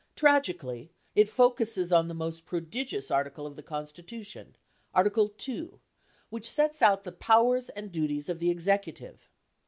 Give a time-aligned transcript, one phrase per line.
[0.15, 4.55] Tragically, it focuses on the most prodigious article of the Constitution,
[4.95, 5.73] article II,
[6.31, 9.29] which sets out the powers and duties of the Executive.